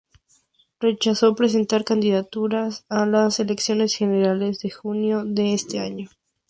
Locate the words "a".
2.89-3.05